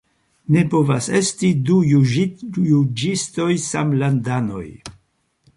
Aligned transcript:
Ne 0.53 0.61
povas 0.73 1.09
esti 1.19 1.51
du 1.67 1.75
juĝistoj 2.69 3.49
samlandanoj. 3.67 4.67